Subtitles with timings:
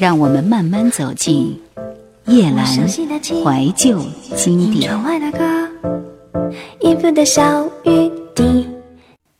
[0.00, 1.60] 让我们慢慢走进
[2.26, 4.02] 叶阑怀旧
[4.34, 4.90] 经典。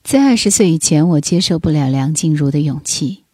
[0.05, 3.25] 在二十岁以前，我接受不了梁静茹的勇气，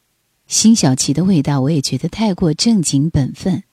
[0.47, 3.65] 辛晓琪的味道，我也觉得太过正经本分。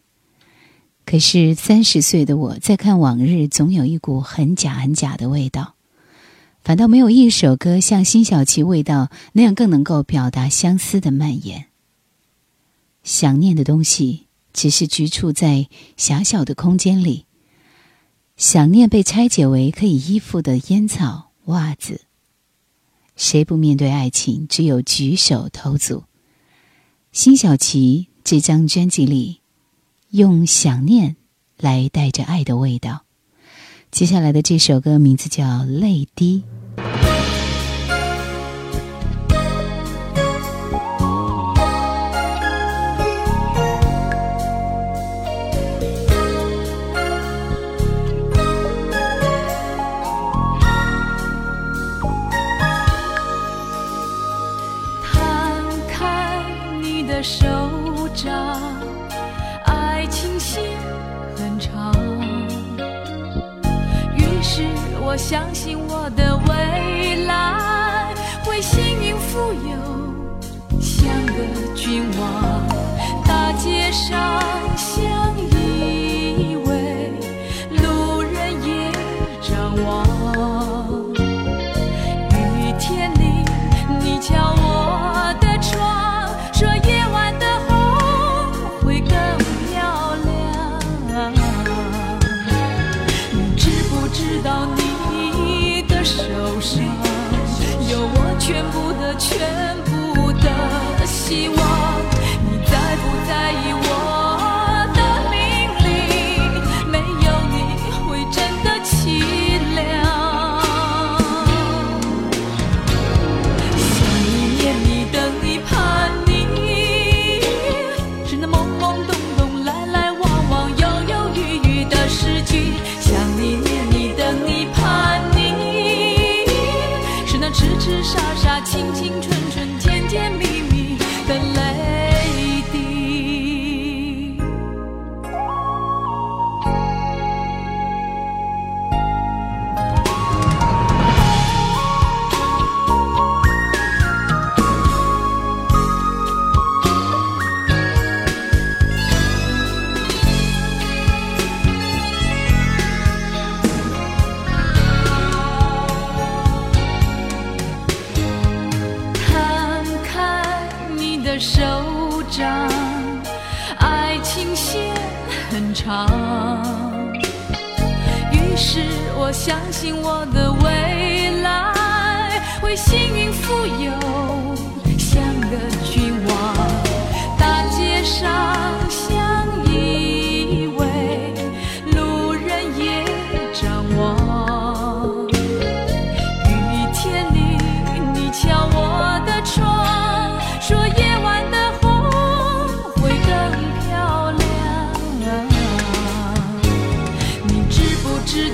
[1.05, 5.75] 可是三十岁的我，在看往日，总有一股很假很假的味道，
[6.63, 11.67] 反倒没有一首歌像辛晓琪味道那样更能够表达相思的蔓延。
[13.04, 15.67] 想念的东西，只是局促在
[15.98, 17.26] 狭小的空间里。
[18.35, 22.02] 想念被拆解为可以依附的烟草、袜子。
[23.16, 24.48] 谁不面对爱情？
[24.48, 26.05] 只有举手投足。
[27.12, 29.41] 辛晓琪这张专辑里，
[30.09, 31.15] 用想念
[31.57, 33.04] 来带着爱的味道。
[33.91, 36.43] 接下来的这首歌名字叫《泪滴》。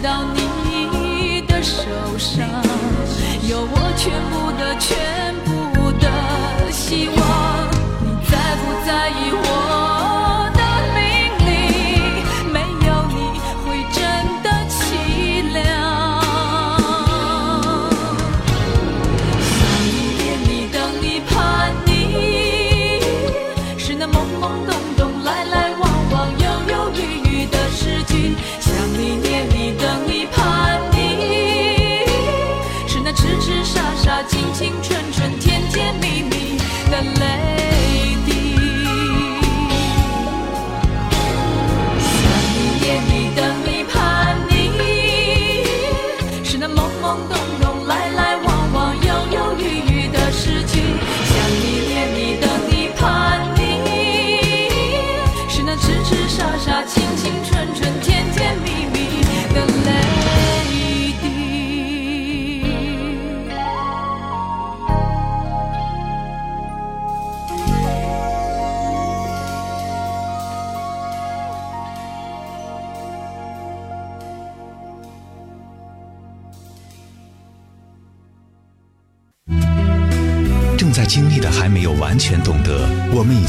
[0.02, 0.39] 到你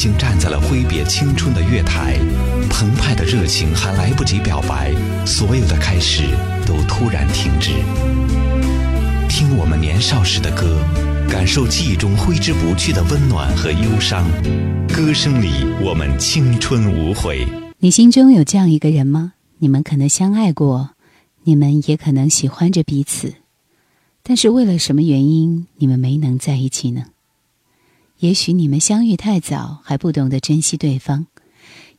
[0.01, 2.19] 已经站在了挥别青春的月台，
[2.71, 4.95] 澎湃的热情还来不及表白，
[5.27, 6.23] 所有的开始
[6.67, 7.73] 都突然停止。
[9.29, 10.83] 听我们年少时的歌，
[11.29, 14.27] 感受记忆中挥之不去的温暖和忧伤。
[14.89, 17.47] 歌声里，我们青春无悔。
[17.81, 19.35] 你心中有这样一个人吗？
[19.59, 20.93] 你们可能相爱过，
[21.45, 23.35] 你们也可能喜欢着彼此，
[24.23, 27.05] 但是为了什么原因，你们没能在一起呢？
[28.21, 31.25] 也许你们相遇太早，还不懂得珍惜对方；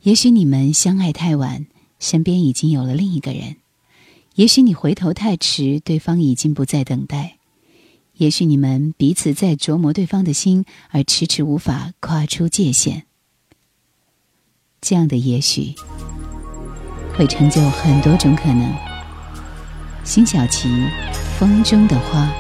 [0.04, 1.66] 也许你们相爱太晚，
[1.98, 3.56] 身边已经有了另一个人；
[4.36, 7.38] 也许你回头太迟，对方已经不再等待；
[8.18, 13.08] 也许你们彼此在琢磨对方的心，而迟迟无法跨出界限。
[14.80, 15.74] 这样的也许，
[17.18, 18.72] 会成就很多种可能。
[20.04, 20.70] 辛晓琪，
[21.40, 22.32] 《风中的花》。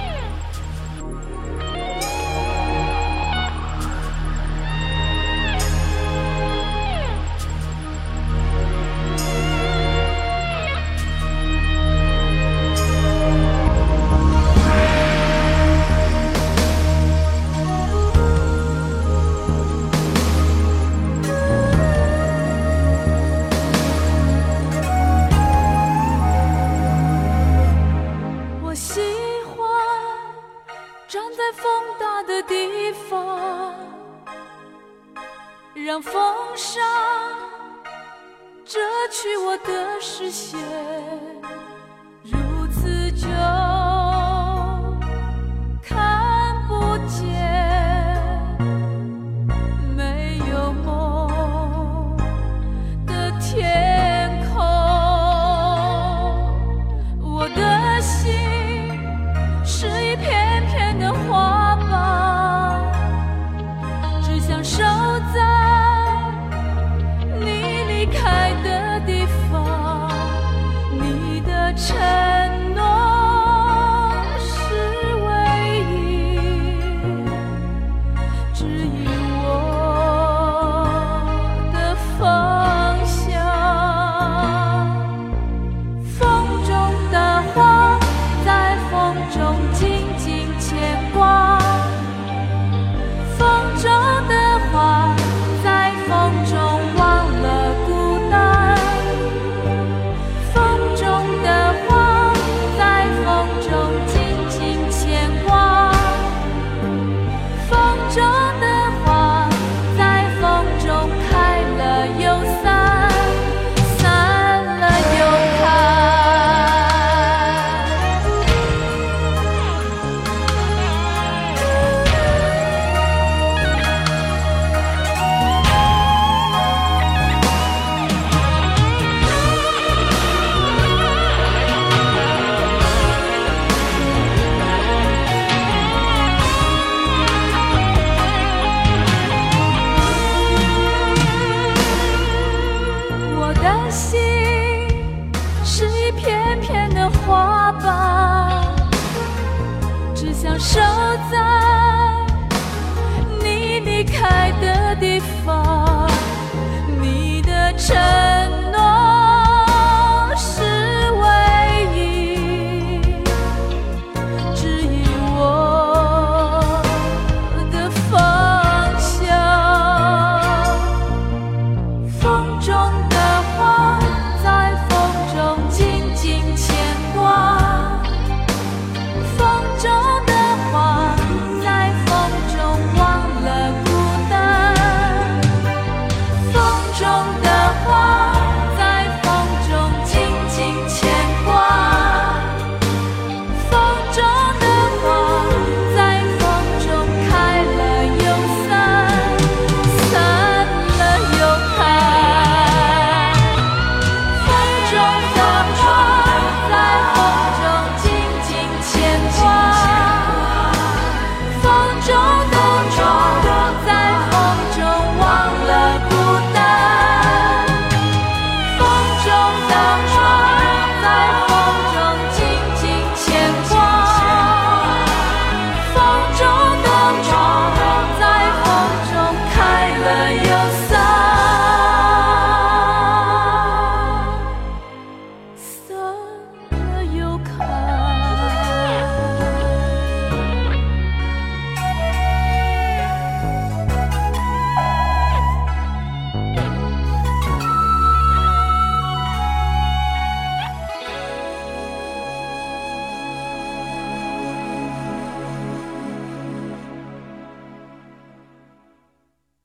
[71.74, 72.11] 尘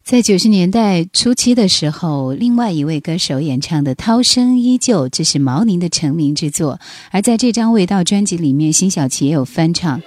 [0.07, 6.79] 在九十年代初期的时候，另外一位歌手演唱的《涛声依旧》，这是毛宁的成名之作。
[7.11, 10.01] 而在这张《味道》专辑里面，辛晓琪也有翻唱。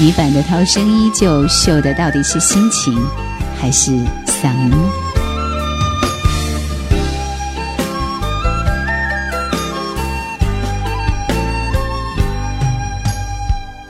[0.00, 2.98] 女版的《涛声依旧》，秀的到底是心情，
[3.60, 3.90] 还是
[4.24, 4.72] 嗓音？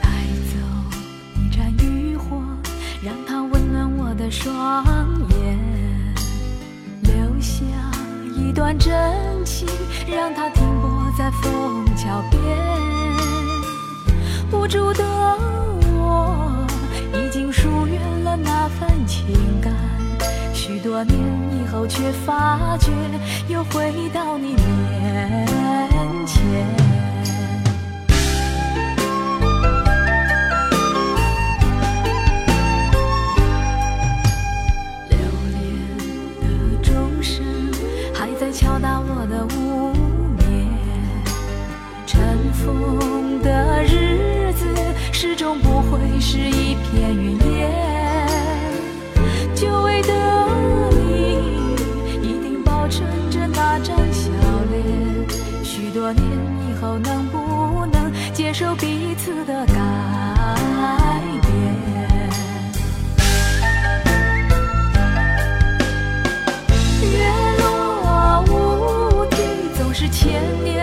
[0.01, 0.09] 带
[0.51, 0.59] 走
[1.37, 2.35] 一盏渔火，
[3.01, 4.83] 让它温暖我的双
[5.21, 5.22] 眼。
[8.53, 8.93] 一段真
[9.43, 9.67] 情
[10.07, 12.39] 让它停泊在枫桥边。
[14.51, 15.03] 无助的
[15.97, 16.63] 我
[17.15, 19.25] 已经疏远了那份情
[19.59, 19.73] 感
[20.53, 22.91] 许多年以后却发觉
[23.47, 25.47] 又回到你面
[26.27, 26.92] 前。
[45.59, 47.71] 不会是一片云烟
[49.53, 50.13] 久违的
[50.91, 51.75] 你
[52.21, 54.29] 一定保存着那张笑
[54.71, 56.25] 脸许多年
[56.69, 59.73] 以后能不能接受彼此的改
[61.41, 61.53] 变
[67.11, 67.27] 月
[67.59, 69.37] 落乌啼
[69.77, 70.82] 总是千年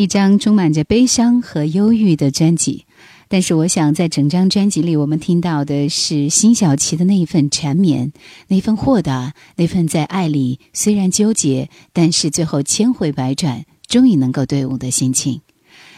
[0.00, 2.86] 一张充满着悲伤和忧郁的专辑。
[3.28, 8.10] 但是我想在整张专辑里我们听到的是辛晓琪的那一份缠绵
[8.48, 15.42] 那份豁达那份在爱里虽然纠结但是最后千回百转终于能够对我的心情。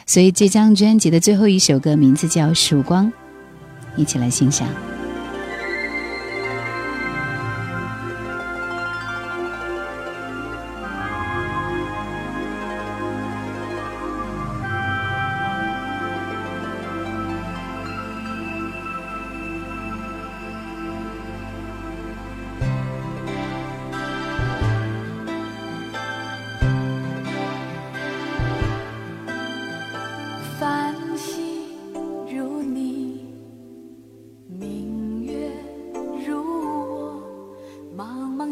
[0.05, 3.11] 所以这张专辑的最后一首歌名字叫曙光
[3.97, 5.02] 一起来欣赏。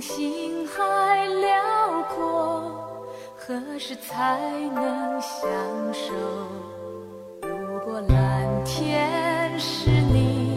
[0.01, 2.73] 心海辽阔
[3.37, 4.41] 何时才
[4.75, 5.51] 能相
[5.93, 6.15] 守？
[7.43, 10.50] 如果蓝天是你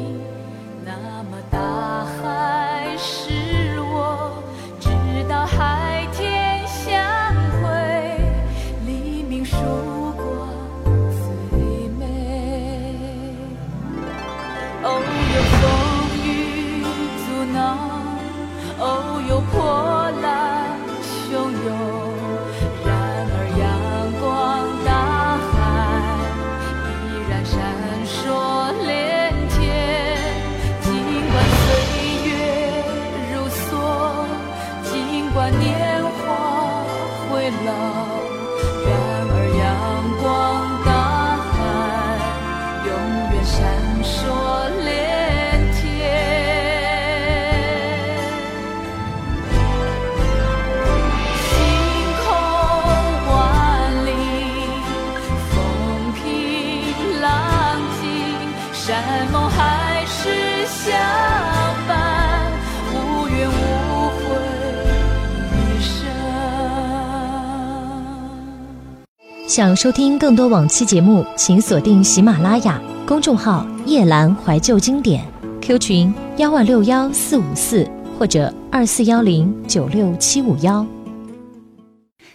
[69.55, 75.24] 想收听更多往期节目，请锁定喜马拉雅公众号“夜阑怀旧经典
[75.62, 80.83] ”，Q 群幺万六幺四五四或者二四幺零九六七五幺。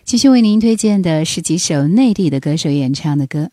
[0.05, 3.51] 继续为您推荐的是几首内地的歌手演唱的歌。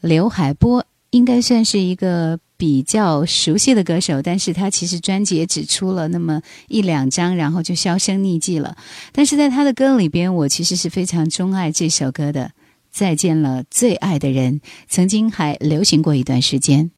[0.00, 8.74] 刘海波应该算是一个比较熟悉的歌手，但是他其实专辑也只出了那么一两张，然后就销声匿迹了。
[9.12, 12.52] 但是在他的歌里边，我其实是非常钟爱这首歌的。
[12.92, 16.90] 再见了，最爱的人，曾经还流行过一段时间。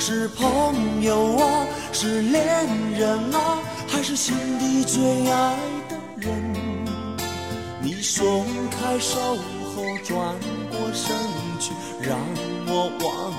[0.00, 2.42] 是朋友啊是恋
[2.98, 5.56] 人啊还是心底最爱
[5.90, 6.54] 的人？
[7.82, 10.34] 你松开手后转
[10.70, 11.14] 过身
[11.58, 12.18] 去让
[12.66, 13.30] 我忘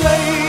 [0.00, 0.39] say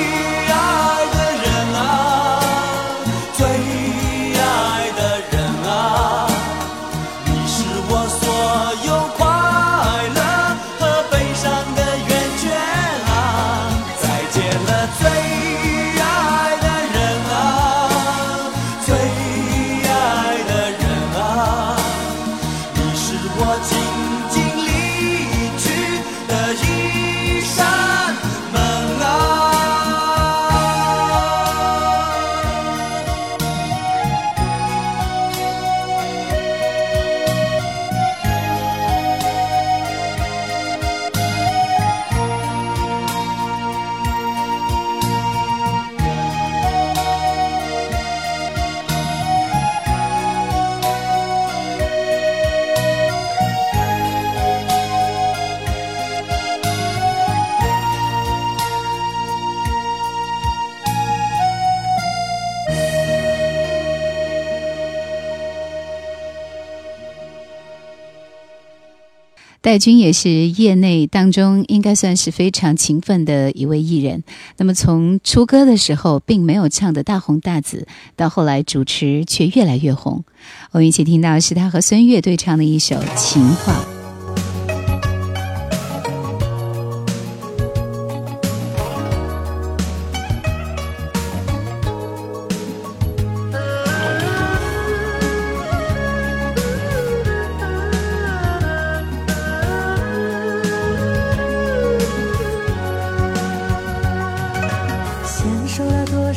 [69.72, 74.22] 戴军也是业内当中应该算是非常勤奋的一位艺人。
[74.58, 80.26] 那么从出歌的时候并没有唱的大红大紫，到后来主持却越来越红。
[80.72, 83.72] 我们一起听到是他和孙悦对唱的一首《情话》。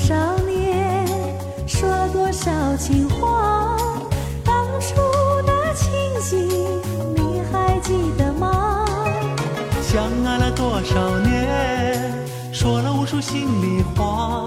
[0.07, 1.07] 少年
[1.67, 3.75] 说多少情话
[4.45, 4.97] 当初
[5.47, 5.91] 的情
[6.21, 6.47] 景
[7.17, 8.85] 你还记得吗？
[9.81, 12.13] 相爱了多少年
[12.53, 14.44] 说了无数心里话。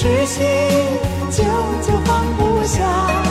[0.00, 0.46] 痴心
[1.30, 1.44] 久
[1.82, 3.29] 久放不下。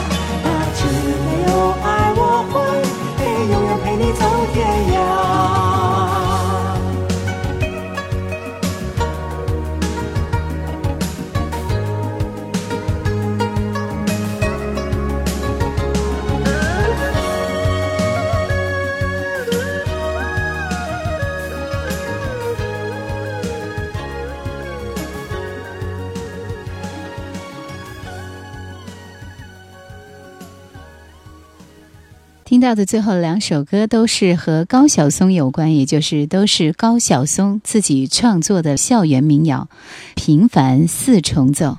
[32.60, 39.66] 听到的最后两首歌都是和高晓松有关，也就是都是高晓松自己创作的校园民谣，
[40.14, 41.78] 《平凡四重奏》。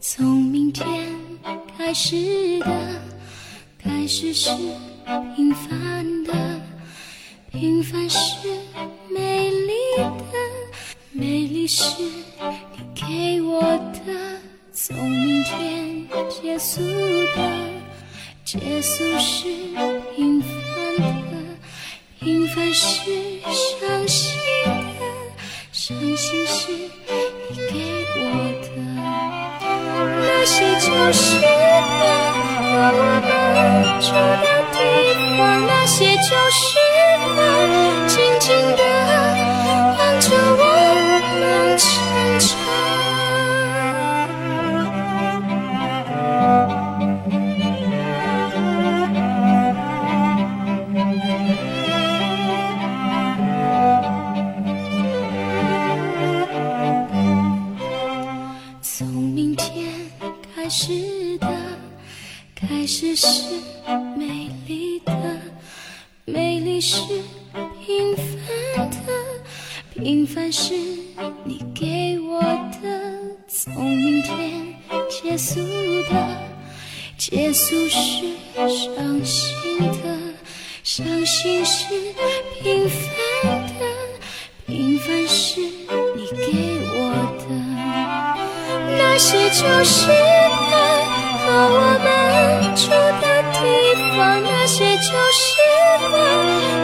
[0.00, 0.84] 从明天
[1.76, 2.66] 开始的
[3.78, 4.50] 开始是。
[5.34, 5.77] 平凡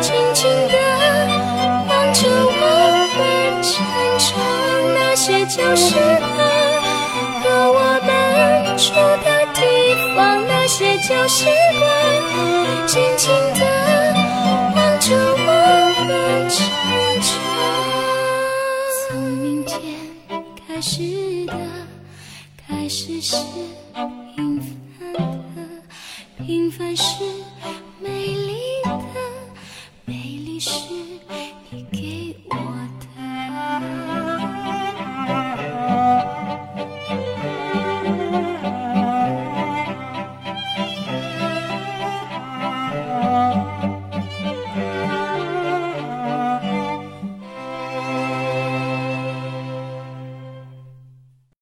[0.00, 0.74] 静静地
[1.88, 2.60] 望着我
[3.16, 3.18] 们
[3.62, 3.72] 成
[4.18, 4.26] 长，
[4.94, 6.37] 那些旧时光
[7.40, 8.08] 和我们
[9.24, 9.58] 的地
[10.14, 11.46] 方，那些旧时
[11.78, 11.82] 光
[12.87, 13.60] 静静地
[14.74, 15.06] 望着
[15.37, 15.48] 我
[16.06, 16.10] 们
[16.50, 16.56] 成
[17.20, 17.28] 长。
[19.08, 19.74] 从明天
[20.66, 20.92] 开始
[21.46, 21.52] 的，
[22.66, 23.37] 开始是
[24.34, 25.16] 平凡的，
[26.44, 27.04] 平凡是。
[30.64, 30.70] 是